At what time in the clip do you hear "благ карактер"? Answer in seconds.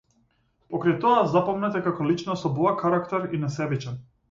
2.57-3.31